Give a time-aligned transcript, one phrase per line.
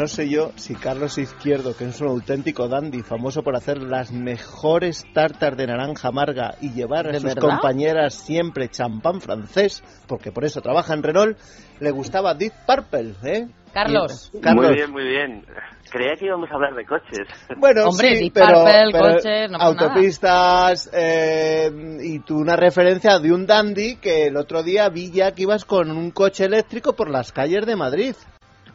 [0.00, 4.12] no sé yo si Carlos Izquierdo, que es un auténtico dandy, famoso por hacer las
[4.12, 10.46] mejores tartas de naranja amarga y llevar a sus compañeras siempre champán francés, porque por
[10.46, 11.38] eso trabaja en Renault,
[11.80, 13.48] le gustaba Deep Purple, ¿eh?
[13.74, 14.32] Carlos.
[14.32, 15.44] Muy bien, muy bien.
[15.90, 17.28] Creía que íbamos a hablar de coches.
[17.58, 21.70] Bueno, Hombre, sí, Deep pero, Purple, pero coches, no autopistas eh,
[22.02, 25.66] y tú una referencia de un dandy que el otro día vi ya que ibas
[25.66, 28.14] con un coche eléctrico por las calles de Madrid.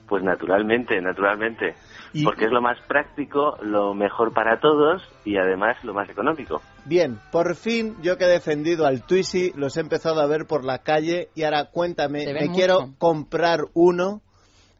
[0.07, 1.75] Pues naturalmente, naturalmente.
[2.13, 6.61] Y- Porque es lo más práctico, lo mejor para todos y además lo más económico.
[6.85, 10.63] Bien, por fin yo que he defendido al Twizy los he empezado a ver por
[10.63, 14.21] la calle y ahora cuéntame, me quiero comprar uno.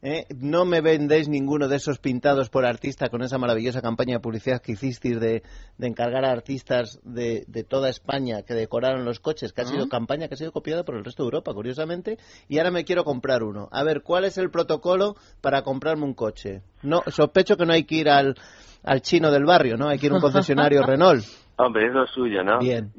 [0.05, 0.27] ¿Eh?
[0.39, 4.61] No me vendéis ninguno de esos pintados por artista con esa maravillosa campaña de publicidad
[4.61, 5.41] que hicisteis de,
[5.77, 9.89] de encargar a artistas de, de toda España que decoraron los coches, que ha sido
[9.89, 12.17] campaña que ha sido copiada por el resto de Europa, curiosamente,
[12.47, 13.67] y ahora me quiero comprar uno.
[13.71, 16.61] A ver, ¿cuál es el protocolo para comprarme un coche?
[16.83, 18.35] No, sospecho que no hay que ir al,
[18.83, 19.87] al chino del barrio, ¿no?
[19.87, 21.25] Hay que ir a un concesionario Renault.
[21.57, 22.59] Hombre, es lo suyo, ¿no?
[22.59, 22.91] Bien.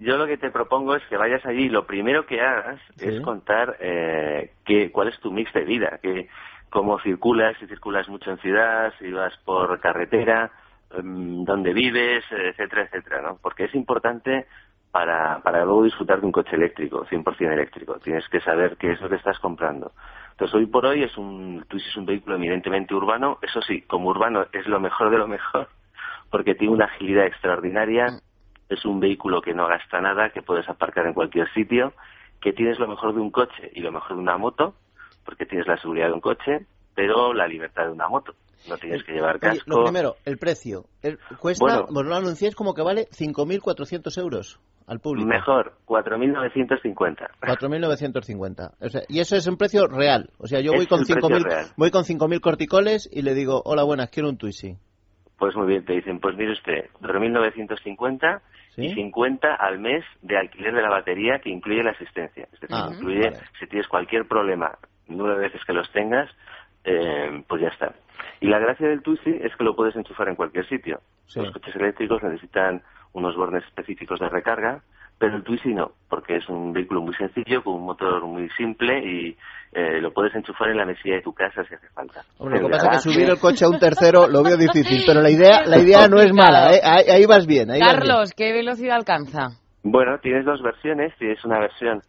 [0.00, 3.08] Yo lo que te propongo es que vayas allí y lo primero que hagas Sí.
[3.08, 6.28] es contar eh, qué, cuál es tu mix de vida, que,
[6.70, 10.50] cómo circulas, si circulas mucho en ciudad, si vas por carretera,
[10.96, 13.38] em, dónde vives, etcétera, etcétera, ¿no?
[13.42, 14.46] Porque es importante
[14.90, 17.98] para, para luego disfrutar de un coche eléctrico, 100% eléctrico.
[17.98, 19.92] Tienes que saber qué es lo que estás comprando.
[20.32, 23.38] Entonces, hoy por hoy es un, tú es un vehículo eminentemente urbano.
[23.42, 25.68] Eso sí, como urbano es lo mejor de lo mejor,
[26.30, 28.06] porque tiene una agilidad extraordinaria.
[28.70, 31.92] Es un vehículo que no gasta nada, que puedes aparcar en cualquier sitio,
[32.40, 34.74] que tienes lo mejor de un coche y lo mejor de una moto,
[35.26, 36.64] porque tienes la seguridad de un coche,
[36.94, 38.32] pero la libertad de una moto.
[38.68, 39.64] No tienes que llevar Oye, casco.
[39.66, 40.84] lo primero, el precio.
[41.02, 41.86] El- cuesta, Bueno.
[41.90, 45.26] vos lo anunciáis como que vale 5.400 euros al público.
[45.28, 47.28] Mejor, 4.950.
[47.40, 48.72] 4.950.
[48.80, 50.30] O sea, y eso es un precio real.
[50.38, 51.66] O sea, yo voy con el precio 5.000 real.
[51.76, 54.76] voy con 5.000 corticoles y le digo, hola, buenas, quiero un Twizy.
[55.38, 58.40] Pues muy bien, te dicen, pues mire usted, 4.950
[58.74, 58.86] ¿Sí?
[58.86, 62.44] y 50 al mes de alquiler de la batería que incluye la asistencia.
[62.52, 63.42] Es decir, Ah, incluye, vale.
[63.58, 66.30] si tienes cualquier problema, nueve veces que los tengas,
[66.84, 67.94] eh, pues ya está.
[68.40, 71.00] Y la gracia del Tusi es que lo puedes enchufar en cualquier sitio.
[71.26, 71.40] Sí.
[71.40, 72.82] Los coches eléctricos necesitan
[73.12, 74.82] unos bornes específicos de recarga,
[75.20, 78.98] pero el Twizy no, porque es un vehículo muy sencillo, con un motor muy simple
[79.04, 79.36] y
[79.70, 82.22] eh, lo puedes enchufar en la mesilla de tu casa si hace falta.
[82.38, 85.02] Hombre, lo que pasa es que subir el coche a un tercero lo veo difícil,
[85.06, 86.80] pero la idea, la idea no es mala, ¿eh?
[86.82, 87.70] ahí, ahí vas bien.
[87.70, 88.00] Ahí vas bien.
[88.00, 89.60] Carlos, ¿qué velocidad alcanza?
[89.82, 91.12] Bueno, tienes dos versiones.
[91.18, 92.00] Tienes una versión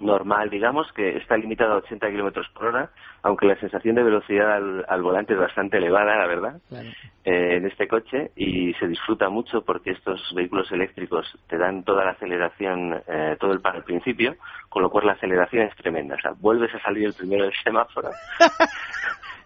[0.00, 2.90] normal, digamos, que está limitada a 80 kilómetros por hora,
[3.22, 6.60] aunque la sensación de velocidad al, al volante es bastante elevada, la verdad,
[7.24, 12.04] eh, en este coche y se disfruta mucho porque estos vehículos eléctricos te dan toda
[12.04, 14.36] la aceleración, eh, todo el para al principio,
[14.68, 16.14] con lo cual la aceleración es tremenda.
[16.16, 18.10] O sea, vuelves a salir el primero del semáforo.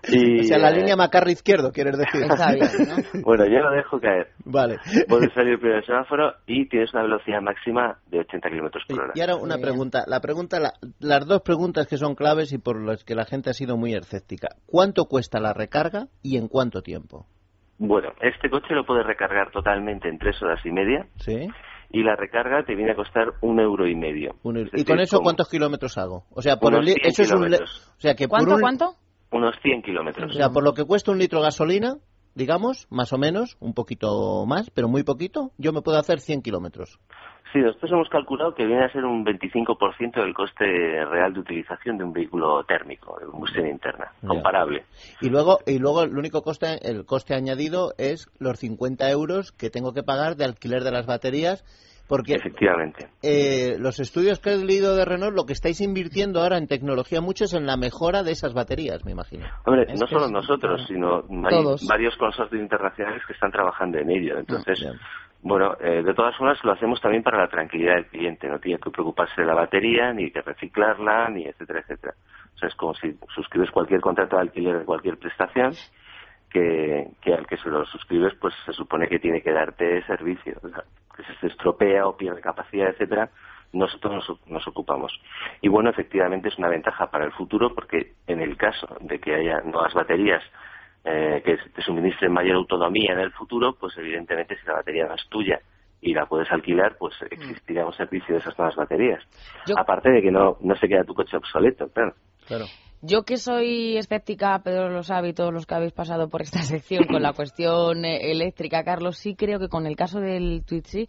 [0.09, 2.23] y, O sea, la eh, línea Macarri izquierdo, quieres decir.
[2.23, 3.21] Está bien, ¿no?
[3.25, 4.29] Bueno, yo lo dejo caer.
[4.45, 4.77] Vale.
[5.09, 9.01] Vuelves a salir primero del semáforo y tienes una velocidad máxima de 80 kilómetros por
[9.01, 9.13] hora.
[9.15, 9.63] Y ahora una Muy bien.
[9.71, 10.05] pregunta.
[10.07, 13.51] La pregunta, la- las dos preguntas que son claves y por las que la gente
[13.51, 14.49] ha sido muy escéptica.
[14.67, 17.27] ¿Cuánto cuesta la recarga y en cuánto tiempo?
[17.79, 21.49] Bueno, este coche lo puedes recargar totalmente en tres horas y media ¿Sí?
[21.91, 24.37] y la recarga te viene a costar un euro y medio.
[24.45, 26.25] Un- Es ¿Y con eso como cuántos kilómetros hago?
[26.31, 27.59] O sea, por el li- 100 eso es un o
[27.99, 28.95] sea que por ¿Cuánto, un- cuánto?
[29.33, 30.31] Unos 100 kilómetros.
[30.31, 31.97] o sea, por lo que cuesta un litro de gasolina,
[32.35, 36.43] digamos, más o menos, un poquito más, pero muy poquito, yo me puedo hacer 100
[36.43, 36.99] kilómetros.
[37.53, 40.65] Sí, nosotros hemos calculado que viene a ser un 25% del coste
[41.05, 44.29] real de utilización de un vehículo térmico, de combustión interna, Ya.
[44.29, 44.85] comparable.
[45.21, 49.69] Y luego, y luego el único coste, el coste añadido es los 50 euros que
[49.69, 51.63] tengo que pagar de alquiler de las baterías,
[52.09, 53.09] porque Efectivamente.
[53.23, 57.21] eh, los estudios que he leído de Renault, lo que estáis invirtiendo ahora en tecnología
[57.21, 59.47] mucho es en la mejora de esas baterías, me imagino.
[59.65, 61.87] Hombre, Es no solo es- nosotros, sino hay Todos.
[61.89, 64.39] varios consorcios internacionales que están trabajando en ello.
[64.39, 64.95] Entonces, Bien.
[65.43, 68.49] bueno, eh, de todas formas lo hacemos también para la tranquilidad del cliente.
[68.49, 72.15] No tiene que preocuparse de la batería, ni de reciclarla, ni etcétera, etcétera.
[72.55, 75.73] O sea, es como si suscribes cualquier contrato de alquiler de cualquier prestación,
[76.51, 80.55] que, que al que se lo suscribes, pues se supone que tiene que darte servicio.
[80.61, 80.85] Sea,
[81.17, 83.31] que se estropea o pierde capacidad, etcétera,
[83.73, 85.13] nosotros nos, nos ocupamos.
[85.61, 89.35] Y bueno, efectivamente es una ventaja para el futuro porque en el caso de que
[89.35, 90.43] haya nuevas baterías
[91.05, 95.15] eh, que te suministren mayor autonomía en el futuro, pues evidentemente si la batería no
[95.15, 95.61] es tuya
[96.01, 99.23] y la puedes alquilar, pues existirá un servicio de esas nuevas baterías.
[99.67, 102.15] Yo- Aparte de que no, no se queda tu coche obsoleto, claro.
[102.47, 102.67] Claro.
[103.05, 106.63] Yo que soy escéptica, Pedro lo sabe y todos los que habéis pasado por esta
[106.63, 111.09] sección con la cuestión eh, eléctrica, Carlos, sí creo que con el caso del Twitchy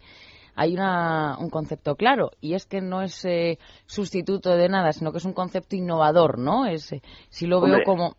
[0.56, 5.12] hay una, un concepto claro y es que no es eh, sustituto de nada, sino
[5.12, 6.66] que es un concepto innovador, ¿no?
[6.66, 8.16] Es, eh, si lo veo como...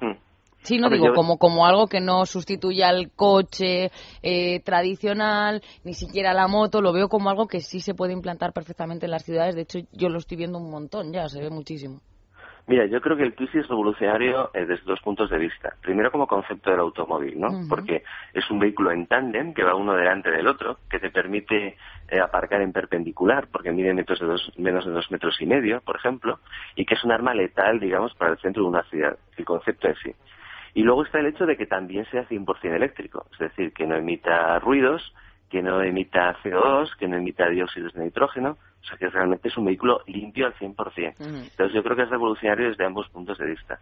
[0.00, 0.16] Hmm.
[0.62, 3.90] Sí, no digo, como, como algo que no sustituye al coche
[4.22, 8.52] eh, tradicional, ni siquiera la moto, lo veo como algo que sí se puede implantar
[8.52, 9.54] perfectamente en las ciudades.
[9.54, 12.00] De hecho, yo lo estoy viendo un montón ya, se ve muchísimo.
[12.68, 15.74] Mira, yo creo que el Twizy es revolucionario eh, desde dos puntos de vista.
[15.80, 17.66] Primero, como concepto del automóvil, ¿no?
[17.66, 18.04] Porque
[18.34, 21.78] es un vehículo en tándem que va uno delante del otro, que te permite
[22.08, 25.80] eh, aparcar en perpendicular, porque mide metros de dos, menos de dos metros y medio,
[25.80, 26.40] por ejemplo,
[26.76, 29.16] y que es un arma letal, digamos, para el centro de una ciudad.
[29.38, 30.12] El concepto es sí.
[30.74, 33.96] Y luego está el hecho de que también sea 100% eléctrico, es decir, que no
[33.96, 35.14] emita ruidos,
[35.48, 39.56] que no emita CO2, que no emita dióxidos de nitrógeno, o sea que realmente es
[39.56, 41.14] un vehículo limpio al 100%.
[41.18, 43.78] Entonces yo creo que es revolucionario desde ambos puntos de vista.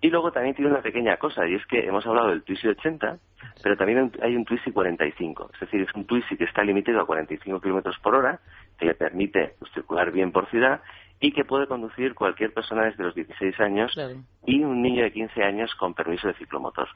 [0.00, 3.18] Y luego también tiene una pequeña cosa, y es que hemos hablado del Twizy 80,
[3.62, 5.50] pero también hay un Twizy 45.
[5.54, 8.40] Es decir, es un Twizy que está limitado a 45 kilómetros por hora,
[8.76, 10.80] que le permite pues, circular bien por ciudad
[11.20, 13.96] y que puede conducir cualquier persona desde los 16 años
[14.44, 16.88] y un niño de 15 años con permiso de ciclomotor.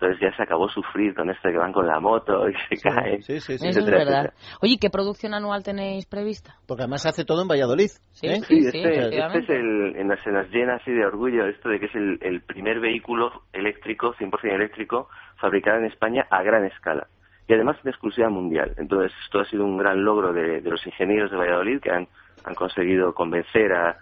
[0.00, 2.88] Entonces ya se acabó sufrir con esto de que van con la moto y se
[2.88, 3.22] caen.
[3.22, 3.68] Sí, sí, sí.
[3.68, 4.32] Eso es verdad.
[4.62, 6.54] Oye, ¿qué producción anual tenéis prevista?
[6.66, 7.90] Porque además se hace todo en Valladolid.
[8.12, 8.40] Sí, ¿eh?
[8.40, 11.86] sí, este, este, es el, en se nos llena así de orgullo esto de que
[11.86, 17.06] es el, primer vehículo eléctrico, 100% eléctrico, fabricado en España a gran escala.
[17.46, 18.74] Y además de exclusiva mundial.
[18.78, 22.08] Entonces esto ha sido un gran logro de, los ingenieros de Valladolid que han,
[22.44, 23.98] han conseguido convencer a,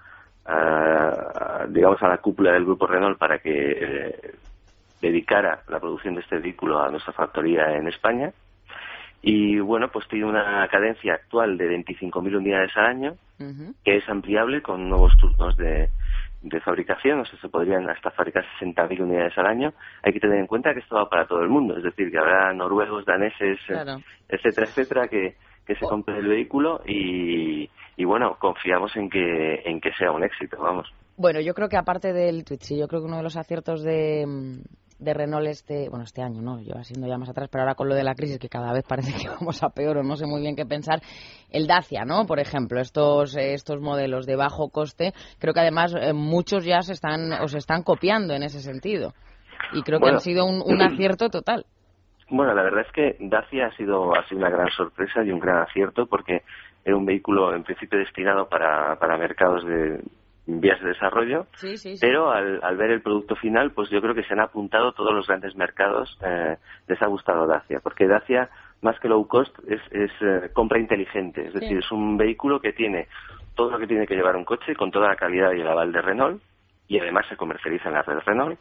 [1.69, 4.35] digamos a la cúpula del grupo Renault para que eh,
[5.01, 8.33] dedicara la producción de este vehículo a nuestra factoría en España.
[9.21, 13.17] Y bueno, pues tiene una cadencia actual de 25.000 unidades al año,
[13.85, 15.89] que es ampliable con nuevos turnos de,
[16.43, 19.73] de fabricación, o sea, se podrían hasta fabricar 60.000 unidades al año.
[20.03, 22.19] Hay que tener en cuenta que esto va para todo el mundo, es decir, que
[22.19, 23.59] habrá noruegos, daneses,
[24.29, 25.35] etcétera, etcétera, que,
[25.67, 30.23] que se compren el vehículo y, y bueno, confiamos en que, en que sea un
[30.23, 30.89] éxito, vamos.
[31.17, 34.25] Bueno, yo creo que aparte del Twitch, yo creo que uno de los aciertos de,
[34.99, 36.61] de Renault este, bueno, este año, ¿no?
[36.61, 38.85] Lleva siendo ya más atrás, pero ahora con lo de la crisis que cada vez
[38.87, 41.01] parece que vamos a peor o no sé muy bien qué pensar,
[41.51, 42.27] el Dacia, ¿no?
[42.27, 46.93] Por ejemplo, estos, estos modelos de bajo coste, creo que además eh, muchos ya se
[46.93, 49.15] están, o se están copiando en ese sentido.
[49.73, 51.67] Y creo que han sido un, un acierto total.
[52.31, 55.41] Bueno, la verdad es que Dacia ha sido, ha sido una gran sorpresa y un
[55.41, 56.43] gran acierto porque
[56.85, 60.01] era un vehículo en principio destinado para, para mercados de,
[60.49, 61.47] vías de desarrollo,
[62.01, 65.13] pero al, al, ver el producto final, pues yo creo que se han apuntado todos
[65.13, 68.49] los grandes mercados, eh, les ha gustado Dacia, porque Dacia,
[68.81, 72.73] más que low cost, es, es eh, compra inteligente, es decir, es un vehículo que
[72.73, 73.09] tiene
[73.55, 75.93] todo lo que tiene que llevar un coche, con toda la calidad y el aval
[75.93, 76.43] de Renault,
[76.87, 78.59] y además se comercializa en la red Renault,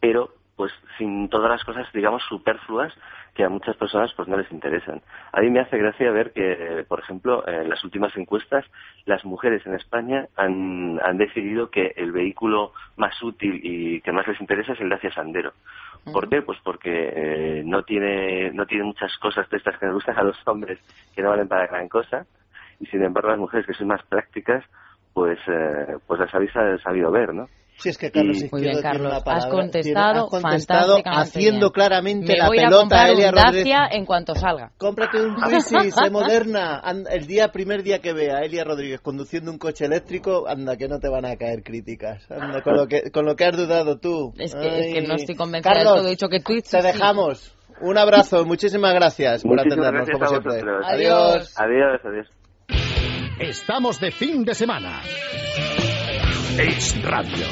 [0.00, 2.92] pero pues sin todas las cosas, digamos, superfluas
[3.34, 5.02] que a muchas personas pues no les interesan.
[5.32, 8.64] A mí me hace gracia ver que, por ejemplo, en las últimas encuestas,
[9.06, 14.26] las mujeres en España han, han decidido que el vehículo más útil y que más
[14.28, 15.52] les interesa es el Dacia Sandero.
[16.12, 16.42] ¿Por qué?
[16.42, 20.22] Pues porque eh, no tiene no tiene muchas cosas de estas que nos gustan a
[20.22, 20.78] los hombres
[21.14, 22.26] que no valen para gran cosa
[22.78, 24.64] y sin embargo las mujeres que son más prácticas
[25.14, 27.48] pues eh, pues las habéis sabido ver, ¿no?
[27.78, 29.12] Sí, es que Carlos Muy bien, Carlos.
[29.26, 33.76] has contestado, contestado haciendo claramente la pelota a Elia Rodríguez.
[33.90, 34.70] en cuanto salga.
[34.78, 36.82] Cómprate un Twizy, sé moderna.
[37.10, 40.88] El día, primer día que vea a Elia Rodríguez conduciendo un coche eléctrico, anda, que
[40.88, 42.30] no te van a caer críticas.
[42.30, 44.32] Anda, con lo que, con lo que has dudado tú.
[44.38, 46.06] Es que, es que no estoy convencida Carlos, de todo.
[46.06, 47.54] He dicho que Twizy Te dejamos.
[47.80, 50.60] Un abrazo, muchísimas gracias por atendernos, como siempre.
[50.84, 51.54] Adiós.
[51.56, 52.28] Adiós, adiós.
[53.40, 55.02] Estamos de fin de semana.
[56.58, 57.46] Es Radio.